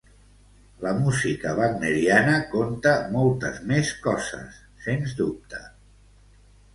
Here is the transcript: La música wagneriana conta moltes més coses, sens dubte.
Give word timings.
La 0.83 0.91
música 1.01 1.49
wagneriana 1.59 2.39
conta 2.53 2.93
moltes 3.17 3.59
més 3.73 3.91
coses, 4.07 4.57
sens 4.87 5.13
dubte. 5.21 5.61